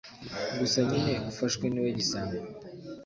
gusa 0.59 0.79
nyine 0.89 1.13
ufashwe 1.29 1.65
niwe 1.67 1.89
gisambo… 1.97 2.37